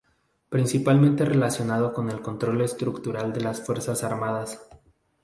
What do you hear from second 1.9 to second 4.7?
con el control estructural de las Fuerzas Armadas.